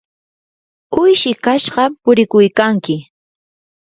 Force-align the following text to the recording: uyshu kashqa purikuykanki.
uyshu 1.01 1.31
kashqa 1.43 1.83
purikuykanki. 2.03 2.95